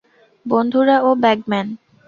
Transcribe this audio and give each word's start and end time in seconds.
বন্ধুরা, 0.45 0.95
ও 1.01 1.09
ব্যাগম্যান। 1.23 1.67